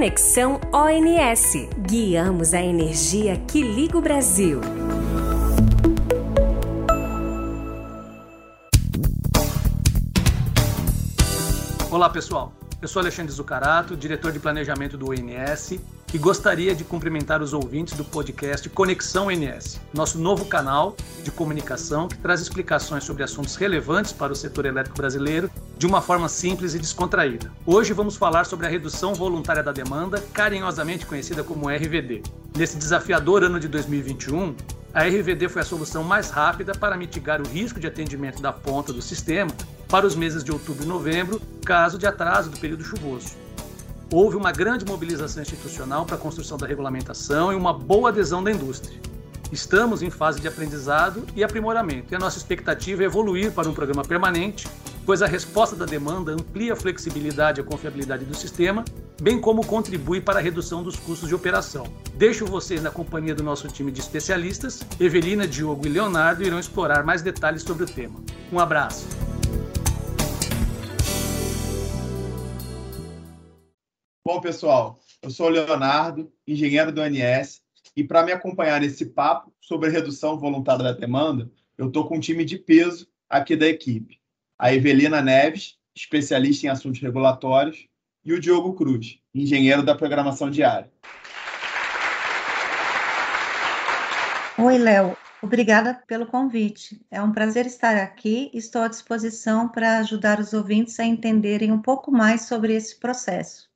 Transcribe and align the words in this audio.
Conexão 0.00 0.58
ONS. 0.72 1.68
Guiamos 1.86 2.54
a 2.54 2.62
energia 2.62 3.36
que 3.36 3.60
liga 3.60 3.98
o 3.98 4.00
Brasil. 4.00 4.58
Olá, 11.90 12.08
pessoal. 12.08 12.54
Eu 12.80 12.88
sou 12.88 13.00
Alexandre 13.00 13.30
Zucarato, 13.30 13.94
diretor 13.94 14.32
de 14.32 14.40
planejamento 14.40 14.96
do 14.96 15.10
ONS, 15.10 15.78
e 16.14 16.18
gostaria 16.18 16.74
de 16.74 16.82
cumprimentar 16.82 17.42
os 17.42 17.52
ouvintes 17.52 17.94
do 17.94 18.02
podcast 18.02 18.70
Conexão 18.70 19.26
ONS, 19.26 19.82
nosso 19.92 20.18
novo 20.18 20.46
canal 20.46 20.96
de 21.22 21.30
comunicação 21.30 22.08
que 22.08 22.16
traz 22.16 22.40
explicações 22.40 23.04
sobre 23.04 23.22
assuntos 23.22 23.54
relevantes 23.54 24.12
para 24.12 24.32
o 24.32 24.36
setor 24.36 24.64
elétrico 24.64 24.96
brasileiro 24.96 25.50
de 25.80 25.86
uma 25.86 26.02
forma 26.02 26.28
simples 26.28 26.74
e 26.74 26.78
descontraída. 26.78 27.50
Hoje 27.64 27.94
vamos 27.94 28.14
falar 28.14 28.44
sobre 28.44 28.66
a 28.66 28.68
redução 28.68 29.14
voluntária 29.14 29.62
da 29.62 29.72
demanda, 29.72 30.22
carinhosamente 30.30 31.06
conhecida 31.06 31.42
como 31.42 31.70
RVD. 31.70 32.22
Nesse 32.54 32.76
desafiador 32.76 33.42
ano 33.42 33.58
de 33.58 33.66
2021, 33.66 34.54
a 34.92 35.04
RVD 35.04 35.48
foi 35.48 35.62
a 35.62 35.64
solução 35.64 36.04
mais 36.04 36.28
rápida 36.28 36.74
para 36.74 36.98
mitigar 36.98 37.40
o 37.40 37.48
risco 37.48 37.80
de 37.80 37.86
atendimento 37.86 38.42
da 38.42 38.52
ponta 38.52 38.92
do 38.92 39.00
sistema 39.00 39.50
para 39.88 40.06
os 40.06 40.14
meses 40.14 40.44
de 40.44 40.52
outubro 40.52 40.84
e 40.84 40.86
novembro, 40.86 41.40
caso 41.64 41.96
de 41.96 42.06
atraso 42.06 42.50
do 42.50 42.60
período 42.60 42.84
chuvoso. 42.84 43.30
Houve 44.12 44.36
uma 44.36 44.52
grande 44.52 44.84
mobilização 44.84 45.42
institucional 45.42 46.04
para 46.04 46.16
a 46.16 46.18
construção 46.18 46.58
da 46.58 46.66
regulamentação 46.66 47.54
e 47.54 47.56
uma 47.56 47.72
boa 47.72 48.10
adesão 48.10 48.44
da 48.44 48.52
indústria. 48.52 49.00
Estamos 49.50 50.02
em 50.02 50.10
fase 50.10 50.42
de 50.42 50.46
aprendizado 50.46 51.24
e 51.34 51.42
aprimoramento, 51.42 52.12
e 52.12 52.16
a 52.16 52.18
nossa 52.18 52.36
expectativa 52.36 53.02
é 53.02 53.06
evoluir 53.06 53.50
para 53.50 53.66
um 53.66 53.72
programa 53.72 54.02
permanente, 54.02 54.68
pois 55.04 55.22
a 55.22 55.26
resposta 55.26 55.74
da 55.74 55.84
demanda 55.84 56.32
amplia 56.32 56.72
a 56.72 56.76
flexibilidade 56.76 57.60
e 57.60 57.62
a 57.62 57.66
confiabilidade 57.66 58.24
do 58.24 58.34
sistema, 58.34 58.84
bem 59.20 59.40
como 59.40 59.66
contribui 59.66 60.20
para 60.20 60.38
a 60.38 60.42
redução 60.42 60.82
dos 60.82 60.96
custos 60.96 61.28
de 61.28 61.34
operação. 61.34 61.84
Deixo 62.14 62.46
vocês 62.46 62.82
na 62.82 62.90
companhia 62.90 63.34
do 63.34 63.42
nosso 63.42 63.68
time 63.68 63.90
de 63.90 64.00
especialistas, 64.00 64.80
Evelina, 64.98 65.46
Diogo 65.46 65.86
e 65.86 65.90
Leonardo 65.90 66.42
irão 66.42 66.58
explorar 66.58 67.04
mais 67.04 67.22
detalhes 67.22 67.62
sobre 67.62 67.84
o 67.84 67.86
tema. 67.86 68.22
Um 68.52 68.58
abraço! 68.58 69.06
Bom, 74.24 74.40
pessoal, 74.40 75.00
eu 75.22 75.30
sou 75.30 75.46
o 75.46 75.50
Leonardo, 75.50 76.32
engenheiro 76.46 76.92
do 76.92 77.00
ANS, 77.00 77.60
e 77.96 78.04
para 78.04 78.22
me 78.22 78.30
acompanhar 78.30 78.80
nesse 78.80 79.06
papo 79.06 79.52
sobre 79.60 79.90
redução 79.90 80.38
voluntária 80.38 80.84
da 80.84 80.92
demanda, 80.92 81.50
eu 81.76 81.88
estou 81.88 82.06
com 82.06 82.16
um 82.16 82.20
time 82.20 82.44
de 82.44 82.56
peso 82.56 83.08
aqui 83.28 83.56
da 83.56 83.66
equipe. 83.66 84.20
A 84.62 84.74
Evelina 84.74 85.22
Neves, 85.22 85.78
especialista 85.96 86.66
em 86.66 86.68
assuntos 86.68 87.00
regulatórios, 87.00 87.88
e 88.22 88.34
o 88.34 88.38
Diogo 88.38 88.74
Cruz, 88.74 89.18
engenheiro 89.34 89.82
da 89.82 89.94
programação 89.94 90.50
diária. 90.50 90.92
Oi, 94.58 94.76
Léo. 94.76 95.16
Obrigada 95.42 95.94
pelo 96.06 96.26
convite. 96.26 97.00
É 97.10 97.22
um 97.22 97.32
prazer 97.32 97.64
estar 97.64 97.96
aqui. 97.96 98.50
Estou 98.52 98.82
à 98.82 98.88
disposição 98.88 99.66
para 99.66 99.96
ajudar 100.00 100.38
os 100.38 100.52
ouvintes 100.52 101.00
a 101.00 101.06
entenderem 101.06 101.72
um 101.72 101.80
pouco 101.80 102.12
mais 102.12 102.42
sobre 102.42 102.74
esse 102.74 103.00
processo. 103.00 103.66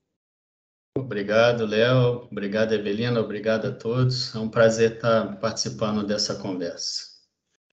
Obrigado, 0.99 1.65
Léo. 1.65 2.29
Obrigado, 2.31 2.75
Evelina. 2.75 3.19
Obrigado 3.21 3.69
a 3.69 3.73
todos. 3.73 4.35
É 4.35 4.39
um 4.39 4.51
prazer 4.51 4.97
estar 4.97 5.35
participando 5.41 6.07
dessa 6.07 6.35
conversa. 6.35 7.05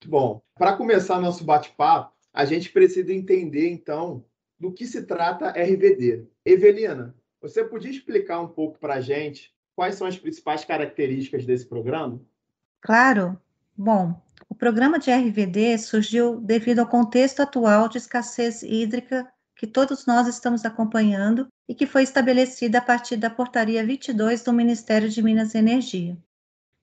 Muito 0.02 0.10
bom. 0.10 0.42
Para 0.58 0.78
começar 0.78 1.20
nosso 1.20 1.44
bate-papo, 1.44 2.21
a 2.34 2.46
gente 2.46 2.72
precisa 2.72 3.14
entender, 3.14 3.70
então, 3.70 4.24
do 4.60 4.72
que 4.72 4.86
se 4.86 5.04
trata 5.04 5.50
RVD. 5.50 6.26
Evelina, 6.46 7.16
você 7.42 7.64
podia 7.64 7.92
explicar 7.92 8.40
um 8.40 8.48
pouco 8.48 8.78
para 8.80 8.96
a 8.96 9.02
gente 9.02 9.54
quais 9.76 9.96
são 9.96 10.08
as 10.08 10.18
principais 10.18 10.64
características 10.64 11.46
desse 11.46 11.66
programa? 11.66 12.22
Claro. 12.80 13.40
Bom, 13.76 14.22
o 14.48 14.54
programa 14.54 15.00
de 15.00 15.12
RVD 15.12 15.78
surgiu 15.78 16.40
devido 16.40 16.80
ao 16.80 16.88
contexto 16.88 17.42
atual 17.42 17.90
de 17.90 17.98
escassez 17.98 18.62
hídrica 18.62 19.28
que 19.56 19.66
todos 19.66 20.06
nós 20.06 20.28
estamos 20.28 20.66
acompanhando 20.66 21.48
e 21.68 21.74
que 21.74 21.86
foi 21.86 22.04
estabelecida 22.04 22.80
a 22.80 22.82
partir 22.82 23.18
da 23.18 23.30
Portaria 23.30 23.86
22 23.86 24.44
do 24.44 24.54
Ministério 24.54 25.10
de 25.10 25.22
Minas 25.22 25.54
e 25.54 25.60
Energia. 25.60 26.18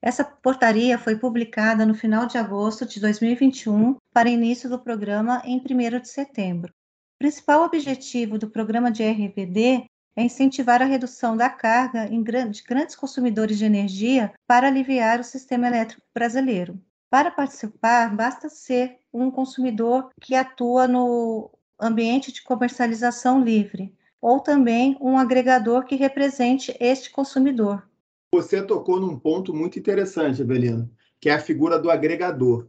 Essa 0.01 0.23
portaria 0.23 0.97
foi 0.97 1.17
publicada 1.17 1.85
no 1.85 1.93
final 1.93 2.25
de 2.25 2.37
agosto 2.37 2.85
de 2.85 3.01
2021 3.01 3.97
para 4.13 4.29
início 4.29 4.69
do 4.69 4.79
programa 4.79 5.41
em 5.43 5.57
1 5.57 5.99
de 5.99 6.07
setembro. 6.07 6.71
O 6.71 7.19
principal 7.19 7.63
objetivo 7.63 8.37
do 8.37 8.49
programa 8.49 8.89
de 8.89 9.03
RVD 9.03 9.85
é 10.15 10.23
incentivar 10.23 10.81
a 10.81 10.85
redução 10.85 11.35
da 11.35 11.49
carga 11.49 12.07
de 12.07 12.63
grandes 12.63 12.95
consumidores 12.95 13.57
de 13.57 13.65
energia 13.65 14.33
para 14.47 14.67
aliviar 14.67 15.19
o 15.19 15.23
sistema 15.23 15.67
elétrico 15.67 16.01
brasileiro. 16.13 16.79
Para 17.09 17.31
participar, 17.31 18.15
basta 18.15 18.47
ser 18.49 18.99
um 19.11 19.29
consumidor 19.31 20.11
que 20.21 20.35
atua 20.35 20.87
no 20.87 21.49
ambiente 21.79 22.31
de 22.31 22.43
comercialização 22.43 23.41
livre, 23.41 23.93
ou 24.21 24.39
também 24.39 24.97
um 25.01 25.17
agregador 25.17 25.85
que 25.85 25.95
represente 25.95 26.75
este 26.79 27.09
consumidor. 27.09 27.88
Você 28.33 28.61
tocou 28.61 28.99
num 28.99 29.17
ponto 29.17 29.53
muito 29.53 29.79
interessante, 29.79 30.41
Evelina, 30.41 30.89
que 31.19 31.29
é 31.29 31.33
a 31.33 31.39
figura 31.39 31.79
do 31.79 31.89
agregador, 31.89 32.67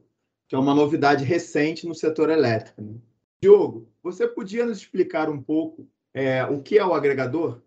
que 0.49 0.55
é 0.55 0.59
uma 0.59 0.75
novidade 0.75 1.25
recente 1.25 1.87
no 1.87 1.95
setor 1.95 2.31
elétrico. 2.31 2.81
Né? 2.83 2.95
Diogo, 3.43 3.89
você 4.03 4.27
podia 4.27 4.65
nos 4.65 4.79
explicar 4.79 5.29
um 5.29 5.41
pouco 5.41 5.89
é, 6.15 6.45
o 6.45 6.63
que 6.63 6.79
é 6.79 6.85
o 6.85 6.95
agregador? 6.95 7.61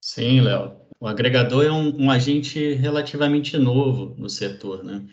Sim, 0.00 0.40
Léo. 0.40 0.80
O 0.98 1.06
agregador 1.06 1.64
é 1.64 1.72
um, 1.72 2.04
um, 2.04 2.10
agente 2.10 2.74
relativamente 2.74 3.56
novo 3.56 4.14
no 4.18 4.28
setor. 4.28 4.84
Né? 4.84 5.06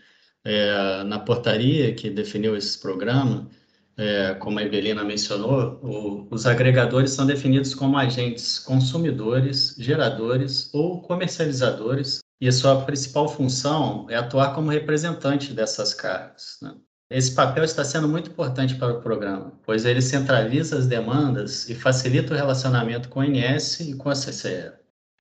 É, 0.44 1.04
na 1.04 1.20
portaria 1.20 1.94
que 1.94 2.10
definiu 2.10 2.56
esse 2.56 2.80
programa, 2.80 3.50
é, 3.98 4.36
como 4.36 4.60
a 4.60 4.64
Evelina 4.64 5.04
mencionou, 5.04 5.80
o, 5.82 6.28
os 6.30 6.46
agregadores 6.46 7.12
são 7.12 7.26
definidos 7.26 7.74
como 7.74 7.98
agentes 7.98 8.60
consumidores, 8.60 9.76
geradores 9.78 10.70
ou 10.74 11.02
comercializadores, 11.02 12.20
e 12.40 12.52
sua 12.52 12.84
principal 12.84 13.28
função 13.28 14.06
é 14.10 14.16
atuar 14.16 14.54
como 14.54 14.70
representante 14.70 15.54
dessas 15.54 15.94
cargas. 15.94 16.58
Né? 16.62 16.76
Esse 17.10 17.34
papel 17.34 17.64
está 17.64 17.84
sendo 17.84 18.08
muito 18.08 18.30
importante 18.30 18.76
para 18.76 18.94
o 18.94 19.02
programa, 19.02 19.54
pois 19.66 19.86
ele 19.86 20.02
centraliza 20.02 20.78
as 20.78 20.86
demandas 20.86 21.68
e 21.68 21.74
facilita 21.74 22.34
o 22.34 22.38
relacionamento 22.38 23.10
com 23.10 23.22
a 23.22 23.26
INS 23.26 23.80
e 23.80 23.96
com 23.96 24.10
a 24.10 24.14
CCE. 24.14 24.74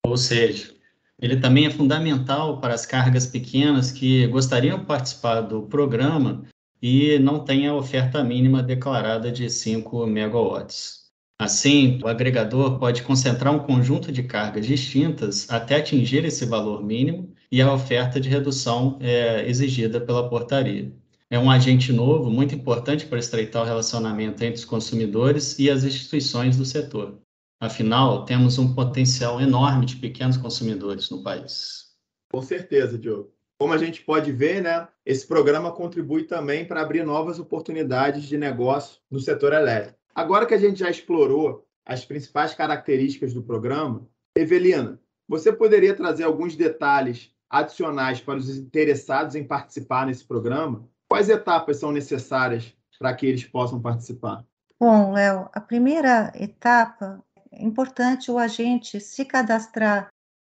Ou 0.05 0.15
seja, 0.15 0.71
ele 1.19 1.37
também 1.37 1.65
é 1.65 1.71
fundamental 1.71 2.61
para 2.61 2.75
as 2.75 2.85
cargas 2.85 3.25
pequenas 3.25 3.91
que 3.91 4.27
gostariam 4.27 4.77
de 4.77 4.85
participar 4.85 5.41
do 5.41 5.63
programa 5.63 6.43
e 6.81 7.17
não 7.19 7.43
tem 7.43 7.67
a 7.67 7.75
oferta 7.75 8.23
mínima 8.23 8.61
declarada 8.61 9.31
de 9.31 9.49
5 9.49 10.05
megawatts. 10.05 11.07
Assim, 11.39 11.99
o 12.03 12.07
agregador 12.07 12.79
pode 12.79 13.03
concentrar 13.03 13.53
um 13.53 13.59
conjunto 13.59 14.11
de 14.11 14.23
cargas 14.23 14.65
distintas 14.65 15.47
até 15.49 15.75
atingir 15.75 16.25
esse 16.25 16.45
valor 16.45 16.83
mínimo 16.83 17.31
e 17.51 17.61
a 17.61 17.71
oferta 17.71 18.19
de 18.19 18.27
redução 18.27 18.97
é 18.99 19.47
exigida 19.47 20.01
pela 20.01 20.27
portaria. 20.29 20.91
É 21.29 21.37
um 21.37 21.51
agente 21.51 21.93
novo, 21.93 22.31
muito 22.31 22.55
importante 22.55 23.05
para 23.05 23.19
estreitar 23.19 23.61
o 23.61 23.65
relacionamento 23.65 24.43
entre 24.43 24.59
os 24.59 24.65
consumidores 24.65 25.59
e 25.59 25.69
as 25.69 25.83
instituições 25.83 26.57
do 26.57 26.65
setor. 26.65 27.19
Afinal, 27.59 28.25
temos 28.25 28.57
um 28.57 28.73
potencial 28.73 29.39
enorme 29.41 29.85
de 29.85 29.97
pequenos 29.97 30.37
consumidores 30.37 31.09
no 31.09 31.21
país. 31.21 31.87
Com 32.31 32.41
certeza, 32.41 32.97
Diogo. 32.97 33.36
Como 33.59 33.73
a 33.73 33.77
gente 33.77 34.03
pode 34.03 34.31
ver, 34.31 34.61
né, 34.61 34.87
esse 35.05 35.25
programa 35.25 35.71
contribui 35.71 36.23
também 36.23 36.65
para 36.65 36.81
abrir 36.81 37.03
novas 37.03 37.39
oportunidades 37.39 38.23
de 38.23 38.37
negócio 38.37 38.99
no 39.09 39.19
setor 39.19 39.53
elétrico. 39.53 39.97
Agora 40.13 40.45
que 40.45 40.53
a 40.53 40.59
gente 40.59 40.79
já 40.79 40.89
explorou 40.89 41.65
as 41.85 42.05
principais 42.05 42.53
características 42.53 43.33
do 43.33 43.41
programa, 43.41 44.07
Evelina, 44.35 44.99
você 45.27 45.51
poderia 45.51 45.95
trazer 45.95 46.23
alguns 46.23 46.55
detalhes 46.55 47.31
adicionais 47.49 48.21
para 48.21 48.37
os 48.37 48.49
interessados 48.49 49.35
em 49.35 49.43
participar 49.43 50.05
nesse 50.05 50.23
programa? 50.23 50.87
Quais 51.09 51.29
etapas 51.29 51.77
são 51.77 51.91
necessárias 51.91 52.73
para 52.99 53.13
que 53.13 53.25
eles 53.25 53.45
possam 53.45 53.81
participar? 53.81 54.45
Bom, 54.79 55.13
Léo, 55.13 55.49
a 55.53 55.59
primeira 55.59 56.31
etapa 56.35 57.23
é 57.51 57.63
importante 57.63 58.29
o 58.29 58.37
agente 58.37 58.99
se 58.99 59.25
cadastrar 59.25 60.09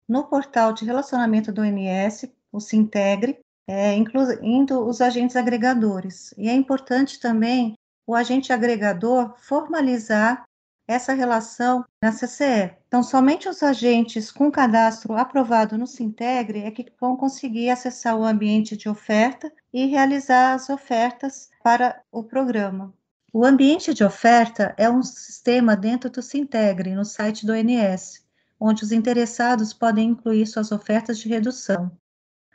no 0.08 0.24
portal 0.24 0.72
de 0.72 0.84
relacionamento 0.84 1.52
do 1.52 1.64
INS 1.64 2.26
o 2.52 2.60
Sintegre, 2.60 3.38
é, 3.66 3.94
incluindo 3.94 4.86
os 4.86 5.00
agentes 5.00 5.36
agregadores. 5.36 6.34
E 6.36 6.48
é 6.48 6.54
importante 6.54 7.20
também 7.20 7.74
o 8.06 8.14
agente 8.14 8.52
agregador 8.52 9.34
formalizar 9.38 10.44
essa 10.90 11.12
relação 11.12 11.84
na 12.02 12.10
CCE. 12.10 12.74
Então, 12.88 13.00
somente 13.00 13.48
os 13.48 13.62
agentes 13.62 14.32
com 14.32 14.50
cadastro 14.50 15.14
aprovado 15.14 15.78
no 15.78 15.86
Sintegre 15.86 16.64
é 16.64 16.70
que 16.72 16.92
vão 17.00 17.16
conseguir 17.16 17.70
acessar 17.70 18.16
o 18.16 18.24
ambiente 18.24 18.76
de 18.76 18.88
oferta 18.88 19.52
e 19.72 19.86
realizar 19.86 20.54
as 20.54 20.68
ofertas 20.68 21.48
para 21.62 22.02
o 22.10 22.24
programa. 22.24 22.92
O 23.32 23.44
ambiente 23.44 23.94
de 23.94 24.02
oferta 24.02 24.74
é 24.76 24.90
um 24.90 25.04
sistema 25.04 25.76
dentro 25.76 26.10
do 26.10 26.20
Sintegre, 26.20 26.96
no 26.96 27.04
site 27.04 27.46
do 27.46 27.52
ONS, 27.52 28.24
onde 28.58 28.82
os 28.82 28.90
interessados 28.90 29.72
podem 29.72 30.08
incluir 30.08 30.44
suas 30.46 30.72
ofertas 30.72 31.20
de 31.20 31.28
redução. 31.28 31.92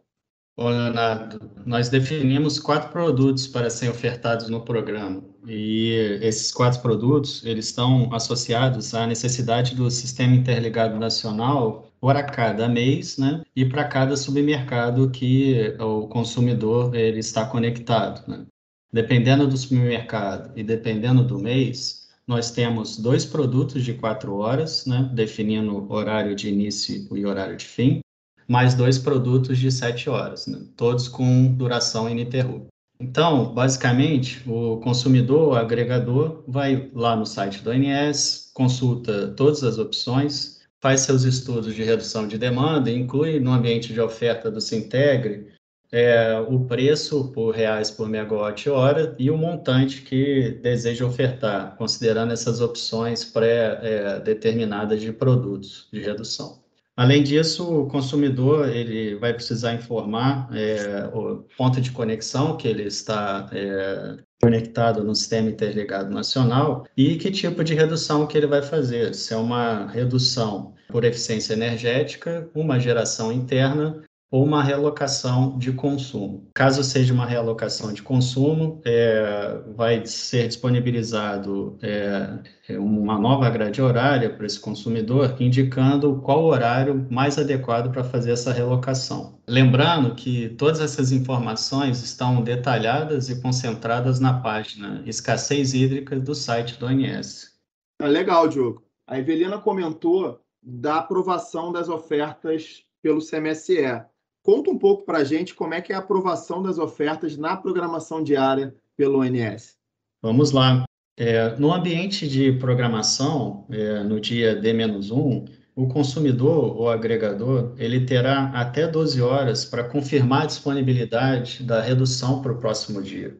Bom, 0.59 0.69
Leonardo, 0.69 1.39
nós 1.68 1.88
definimos 1.88 2.59
quatro 2.59 2.89
produtos 2.92 3.45
para 3.45 3.69
serem 3.69 3.94
ofertados 3.94 4.50
no 4.50 4.62
programa. 4.62 5.24
E 5.45 6.18
esses 6.19 6.51
quatro 6.51 6.81
produtos, 6.81 7.45
eles 7.45 7.68
estão 7.68 8.12
associados 8.12 8.95
à 8.95 9.06
necessidade 9.06 9.75
do 9.75 9.92
Sistema 9.92 10.33
Interligado 10.33 10.98
Nacional 10.98 11.92
para 12.01 12.24
cada 12.24 12.68
mês, 12.68 13.19
né? 13.19 13.44
E 13.56 13.65
para 13.65 13.83
cada 13.83 14.18
submercado 14.18 15.12
que 15.12 15.75
o 15.80 16.07
consumidor 16.07 16.95
ele 16.95 17.19
está 17.19 17.45
conectado, 17.45 18.27
né? 18.27 18.44
Dependendo 18.92 19.48
do 19.48 19.56
submercado 19.56 20.54
e 20.56 20.63
dependendo 20.63 21.24
do 21.24 21.38
mês, 21.38 22.07
nós 22.25 22.50
temos 22.50 22.98
dois 22.98 23.24
produtos 23.24 23.83
de 23.83 23.94
quatro 23.94 24.36
horas, 24.38 24.88
né? 24.88 25.07
Definindo 25.13 25.86
horário 25.94 26.36
de 26.36 26.50
início 26.50 27.07
e 27.15 27.25
horário 27.27 27.56
de 27.56 27.65
fim 27.65 28.01
mais 28.48 28.74
dois 28.74 28.98
produtos 28.98 29.58
de 29.58 29.72
sete 29.72 30.10
horas, 30.10 30.48
né? 30.48 30.60
todos 30.76 31.08
com 31.08 31.54
duração 31.54 32.10
ininterrupta. 32.10 32.68
Então, 33.00 33.54
basicamente, 33.54 34.42
o 34.48 34.78
consumidor, 34.78 35.50
o 35.50 35.56
agregador, 35.56 36.44
vai 36.48 36.90
lá 36.94 37.16
no 37.16 37.26
site 37.26 37.62
do 37.62 37.70
ONS, 37.70 38.52
consulta 38.54 39.28
todas 39.36 39.64
as 39.64 39.78
opções, 39.78 40.62
faz 40.82 41.02
seus 41.02 41.24
estudos 41.24 41.76
de 41.76 41.84
redução 41.84 42.28
de 42.28 42.38
demanda, 42.38 42.90
inclui 42.90 43.40
no 43.40 43.52
ambiente 43.52 43.94
de 43.94 44.02
oferta 44.02 44.50
do 44.50 44.60
Sintegre 44.60 45.48
é, 45.92 46.38
o 46.40 46.66
preço 46.66 47.32
por 47.32 47.56
reais 47.56 47.90
por 47.90 48.10
megawatt-hora 48.10 49.16
e 49.18 49.32
o 49.32 49.38
montante 49.38 50.02
que 50.02 50.60
deseja 50.62 51.06
ofertar, 51.06 51.76
considerando 51.78 52.34
essas 52.34 52.60
opções 52.62 53.24
pré-determinadas 53.24 55.02
é, 55.02 55.06
de 55.06 55.14
produtos 55.14 55.88
de 55.92 56.02
redução. 56.02 56.62
Além 56.98 57.22
disso, 57.22 57.82
o 57.82 57.88
consumidor 57.88 58.68
ele 58.70 59.16
vai 59.18 59.32
precisar 59.32 59.76
informar 59.76 60.50
é, 60.52 61.08
o 61.14 61.46
ponto 61.56 61.80
de 61.80 61.92
conexão 61.92 62.58
que 62.58 62.68
ele 62.68 62.86
está 62.86 63.48
é, 63.54 64.18
conectado 64.42 65.04
no 65.04 65.14
sistema 65.14 65.48
interligado 65.48 66.10
nacional 66.10 66.88
e 66.98 67.16
que 67.16 67.30
tipo 67.30 67.64
de 67.64 67.76
redução 67.76 68.26
que 68.26 68.36
ele 68.36 68.48
vai 68.48 68.64
fazer. 68.64 69.14
Se 69.14 69.32
é 69.32 69.38
uma 69.38 69.86
redução 69.86 70.74
por 70.88 71.04
eficiência 71.04 71.54
energética, 71.54 72.50
uma 72.56 72.80
geração 72.80 73.32
interna 73.32 74.02
ou 74.30 74.44
uma 74.44 74.62
realocação 74.62 75.58
de 75.58 75.72
consumo. 75.72 76.50
Caso 76.54 76.84
seja 76.84 77.14
uma 77.14 77.26
realocação 77.26 77.94
de 77.94 78.02
consumo, 78.02 78.82
é, 78.86 79.62
vai 79.76 80.06
ser 80.06 80.48
disponibilizado 80.48 81.78
é, 81.82 82.78
uma 82.78 83.18
nova 83.18 83.50
grade 83.50 83.82
horária 83.82 84.30
para 84.30 84.46
esse 84.46 84.60
consumidor, 84.60 85.36
indicando 85.40 86.22
qual 86.22 86.44
horário 86.44 87.08
mais 87.10 87.38
adequado 87.38 87.92
para 87.92 88.04
fazer 88.04 88.32
essa 88.32 88.52
relocação. 88.52 89.40
Lembrando 89.48 90.14
que 90.14 90.50
todas 90.50 90.82
essas 90.82 91.12
informações 91.14 92.04
estão 92.04 92.42
detalhadas 92.42 93.30
e 93.30 93.42
concentradas 93.42 94.20
na 94.20 94.42
página 94.42 95.02
Escassez 95.06 95.74
Hídrica 95.74 96.20
do 96.20 96.36
site 96.36 96.78
do 96.78 96.86
ONS. 96.86 97.56
É 98.02 98.08
legal, 98.08 98.48
Diogo. 98.50 98.84
A 99.08 99.18
Evelina 99.18 99.58
comentou 99.58 100.42
da 100.62 100.98
aprovação 100.98 101.72
das 101.72 101.88
ofertas 101.88 102.84
pelo 103.02 103.26
CMSE. 103.26 104.04
Conta 104.48 104.72
um 104.72 104.78
pouco 104.78 105.04
para 105.04 105.18
a 105.18 105.24
gente 105.26 105.54
como 105.54 105.74
é 105.74 105.82
que 105.82 105.92
é 105.92 105.96
a 105.98 106.00
aprovação 106.00 106.64
das 106.64 106.78
ofertas 106.78 107.36
na 107.36 107.58
programação 107.58 108.24
diária 108.24 108.74
pelo 108.96 109.20
ONS. 109.20 109.76
Vamos 110.22 110.54
lá. 110.54 110.86
É, 111.18 111.54
no 111.58 111.74
ambiente 111.74 112.26
de 112.30 112.54
programação, 112.54 113.66
é, 113.70 114.02
no 114.04 114.22
dia 114.22 114.56
D-1, 114.56 115.50
o 115.76 115.88
consumidor 115.90 116.78
ou 116.78 116.90
agregador 116.90 117.74
ele 117.78 118.06
terá 118.06 118.50
até 118.54 118.88
12 118.88 119.22
horas 119.22 119.66
para 119.66 119.84
confirmar 119.84 120.44
a 120.44 120.46
disponibilidade 120.46 121.62
da 121.64 121.82
redução 121.82 122.42
para 122.42 122.54
o 122.54 122.58
próximo 122.58 123.02
dia. 123.02 123.38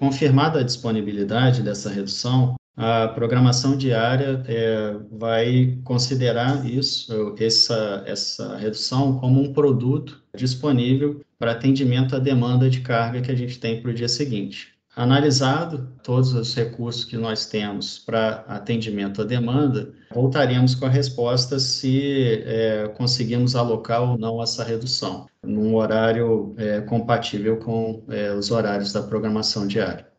Confirmada 0.00 0.58
a 0.58 0.64
disponibilidade 0.64 1.62
dessa 1.62 1.88
redução, 1.88 2.56
a 2.76 3.08
programação 3.08 3.76
diária 3.76 4.42
é, 4.48 4.96
vai 5.12 5.78
considerar 5.84 6.66
isso, 6.66 7.34
essa, 7.38 8.02
essa 8.06 8.56
redução, 8.56 9.18
como 9.18 9.40
um 9.40 9.52
produto 9.52 10.20
disponível 10.34 11.20
para 11.38 11.52
atendimento 11.52 12.16
à 12.16 12.18
demanda 12.18 12.68
de 12.68 12.80
carga 12.80 13.20
que 13.20 13.30
a 13.30 13.34
gente 13.34 13.60
tem 13.60 13.80
para 13.80 13.90
o 13.90 13.94
dia 13.94 14.08
seguinte. 14.08 14.74
Analisado 14.96 15.88
todos 16.04 16.32
os 16.34 16.54
recursos 16.54 17.04
que 17.04 17.16
nós 17.16 17.46
temos 17.46 17.98
para 17.98 18.44
atendimento 18.46 19.22
à 19.22 19.24
demanda, 19.24 19.92
voltaremos 20.12 20.76
com 20.76 20.86
a 20.86 20.88
resposta 20.88 21.58
se 21.58 22.42
é, 22.44 22.88
conseguimos 22.96 23.56
alocar 23.56 24.02
ou 24.02 24.16
não 24.16 24.40
essa 24.40 24.62
redução, 24.62 25.26
num 25.42 25.74
horário 25.74 26.54
é, 26.56 26.80
compatível 26.80 27.56
com 27.56 28.04
é, 28.08 28.32
os 28.32 28.52
horários 28.52 28.92
da 28.92 29.02
programação 29.02 29.66
diária. 29.66 30.13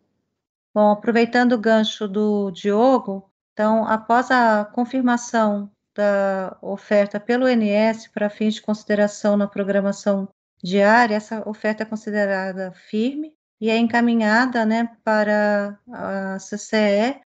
Bom, 0.76 0.92
aproveitando 0.92 1.54
o 1.54 1.58
gancho 1.58 2.06
do 2.06 2.52
Diogo, 2.52 3.32
então, 3.54 3.88
após 3.88 4.30
a 4.30 4.66
confirmação 4.66 5.72
da 5.96 6.58
oferta 6.62 7.18
pelo 7.18 7.48
INS 7.48 8.10
para 8.10 8.30
fins 8.30 8.56
de 8.56 8.62
consideração 8.62 9.38
na 9.38 9.48
programação 9.48 10.28
diária, 10.62 11.16
essa 11.16 11.48
oferta 11.48 11.84
é 11.84 11.86
considerada 11.86 12.74
firme 12.74 13.34
e 13.62 13.70
é 13.70 13.78
encaminhada 13.78 14.66
né, 14.66 14.90
para 15.02 15.80
a 15.90 16.38
CCE 16.40 17.22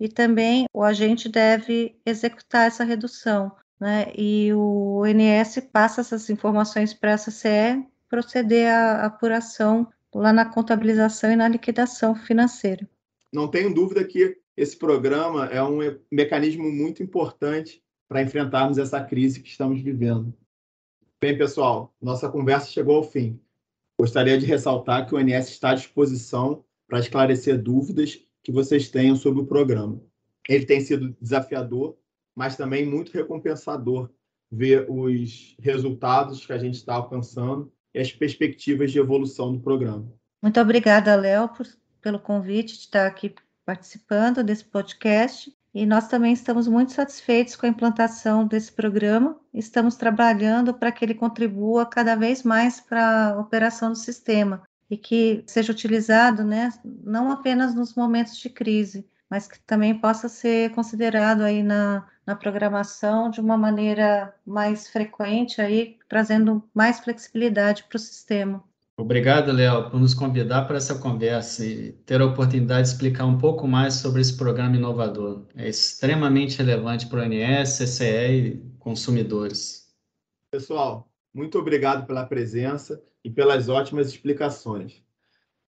e 0.00 0.08
também 0.08 0.64
o 0.72 0.82
agente 0.82 1.28
deve 1.28 2.00
executar 2.06 2.68
essa 2.68 2.84
redução. 2.84 3.54
Né, 3.78 4.06
e 4.16 4.50
o 4.54 5.04
INS 5.06 5.58
passa 5.70 6.00
essas 6.00 6.30
informações 6.30 6.94
para 6.94 7.12
a 7.12 7.18
CCE 7.18 7.86
proceder 8.08 8.72
à 8.72 9.04
apuração 9.04 9.86
lá 10.14 10.32
na 10.32 10.46
contabilização 10.46 11.30
e 11.30 11.36
na 11.36 11.48
liquidação 11.48 12.14
financeira 12.14 12.88
não 13.34 13.48
tenho 13.48 13.74
dúvida 13.74 14.04
que 14.04 14.38
esse 14.56 14.76
programa 14.76 15.46
é 15.46 15.62
um 15.62 15.78
mecanismo 16.10 16.70
muito 16.70 17.02
importante 17.02 17.82
para 18.08 18.22
enfrentarmos 18.22 18.78
essa 18.78 19.02
crise 19.02 19.40
que 19.40 19.48
estamos 19.48 19.80
vivendo. 19.80 20.32
Bem, 21.20 21.36
pessoal, 21.36 21.92
nossa 22.00 22.28
conversa 22.28 22.70
chegou 22.70 22.96
ao 22.96 23.02
fim. 23.02 23.40
Gostaria 23.98 24.38
de 24.38 24.46
ressaltar 24.46 25.06
que 25.06 25.14
o 25.14 25.18
ONS 25.18 25.48
está 25.48 25.70
à 25.70 25.74
disposição 25.74 26.64
para 26.86 27.00
esclarecer 27.00 27.60
dúvidas 27.60 28.20
que 28.42 28.52
vocês 28.52 28.88
tenham 28.88 29.16
sobre 29.16 29.42
o 29.42 29.46
programa. 29.46 30.00
Ele 30.48 30.66
tem 30.66 30.80
sido 30.80 31.16
desafiador, 31.20 31.96
mas 32.36 32.56
também 32.56 32.86
muito 32.86 33.12
recompensador 33.12 34.10
ver 34.50 34.86
os 34.88 35.56
resultados 35.58 36.46
que 36.46 36.52
a 36.52 36.58
gente 36.58 36.74
está 36.74 36.94
alcançando 36.94 37.72
e 37.92 37.98
as 37.98 38.12
perspectivas 38.12 38.92
de 38.92 38.98
evolução 38.98 39.52
do 39.52 39.60
programa. 39.60 40.12
Muito 40.42 40.60
obrigada, 40.60 41.16
Léo, 41.16 41.48
por 41.48 41.66
pelo 42.04 42.20
convite 42.20 42.74
de 42.74 42.80
estar 42.80 43.06
aqui 43.06 43.34
participando 43.64 44.44
desse 44.44 44.66
podcast 44.66 45.50
e 45.74 45.86
nós 45.86 46.06
também 46.06 46.34
estamos 46.34 46.68
muito 46.68 46.92
satisfeitos 46.92 47.56
com 47.56 47.64
a 47.64 47.68
implantação 47.70 48.46
desse 48.46 48.70
programa. 48.70 49.40
Estamos 49.54 49.96
trabalhando 49.96 50.74
para 50.74 50.92
que 50.92 51.02
ele 51.02 51.14
contribua 51.14 51.86
cada 51.86 52.14
vez 52.14 52.42
mais 52.42 52.78
para 52.78 53.30
a 53.30 53.40
operação 53.40 53.88
do 53.88 53.96
sistema 53.96 54.62
e 54.90 54.98
que 54.98 55.42
seja 55.46 55.72
utilizado, 55.72 56.44
né, 56.44 56.70
não 56.84 57.32
apenas 57.32 57.74
nos 57.74 57.94
momentos 57.94 58.36
de 58.36 58.50
crise, 58.50 59.08
mas 59.30 59.48
que 59.48 59.58
também 59.60 59.98
possa 59.98 60.28
ser 60.28 60.72
considerado 60.72 61.40
aí 61.40 61.62
na, 61.62 62.06
na 62.26 62.36
programação 62.36 63.30
de 63.30 63.40
uma 63.40 63.56
maneira 63.56 64.34
mais 64.46 64.88
frequente, 64.88 65.60
aí 65.62 65.96
trazendo 66.06 66.62
mais 66.74 67.00
flexibilidade 67.00 67.84
para 67.84 67.96
o 67.96 67.98
sistema. 67.98 68.62
Obrigado, 68.96 69.50
Léo, 69.50 69.90
por 69.90 69.98
nos 69.98 70.14
convidar 70.14 70.66
para 70.66 70.76
essa 70.76 70.96
conversa 70.96 71.66
e 71.66 71.92
ter 72.06 72.20
a 72.20 72.26
oportunidade 72.26 72.86
de 72.86 72.94
explicar 72.94 73.26
um 73.26 73.36
pouco 73.36 73.66
mais 73.66 73.94
sobre 73.94 74.20
esse 74.20 74.36
programa 74.36 74.76
inovador. 74.76 75.44
É 75.56 75.68
extremamente 75.68 76.58
relevante 76.58 77.08
para 77.08 77.18
o 77.18 77.22
ONS, 77.24 77.78
CCE 77.78 78.36
e 78.36 78.62
consumidores. 78.78 79.92
Pessoal, 80.52 81.10
muito 81.34 81.58
obrigado 81.58 82.06
pela 82.06 82.24
presença 82.24 83.02
e 83.24 83.30
pelas 83.30 83.68
ótimas 83.68 84.06
explicações. 84.06 85.02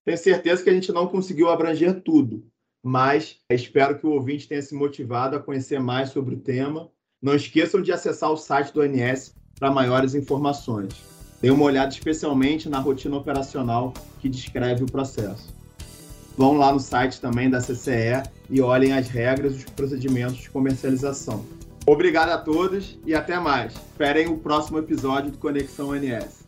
Tenho 0.05 0.19
certeza 0.19 0.63
que 0.63 0.71
a 0.71 0.75
gente 0.75 0.93
não 0.93 1.09
conseguiu 1.09 1.49
abranger 1.49 2.01
tudo, 2.03 2.47
mas 2.81 3.41
espero 3.51 3.99
que 3.99 4.07
o 4.07 4.11
ouvinte 4.11 4.47
tenha 4.47 4.63
se 4.63 4.73
motivado 4.73 5.35
a 5.35 5.43
conhecer 5.43 5.81
mais 5.81 6.11
sobre 6.11 6.37
o 6.37 6.41
tema. 6.41 6.89
Não 7.21 7.35
esqueçam 7.35 7.83
de 7.83 7.91
acessar 7.91 8.31
o 8.31 8.37
site 8.37 8.73
do 8.73 8.83
ONS 8.83 9.35
para 9.59 9.73
maiores 9.73 10.15
informações. 10.15 11.16
Dê 11.41 11.51
uma 11.51 11.65
olhada 11.65 11.93
especialmente 11.93 12.69
na 12.69 12.79
rotina 12.79 13.17
operacional 13.17 13.93
que 14.21 14.29
descreve 14.29 14.85
o 14.85 14.87
processo. 14.87 15.55
Vão 16.37 16.57
lá 16.57 16.73
no 16.73 16.81
site 16.81 17.21
também 17.21 17.49
da 17.49 17.61
CCE 17.61 18.23
e 18.51 18.61
olhem 18.61 18.93
as 18.93 19.09
regras 19.09 19.55
e 19.55 19.57
os 19.59 19.65
procedimentos 19.65 20.37
de 20.37 20.51
comercialização. 20.51 21.45
Obrigado 21.87 22.31
a 22.31 22.39
todos 22.39 22.99
e 23.07 23.15
até 23.15 23.39
mais. 23.39 23.75
Esperem 23.75 24.27
o 24.27 24.37
próximo 24.37 24.79
episódio 24.79 25.31
do 25.31 25.39
Conexão 25.39 25.95
NS. 25.95 26.45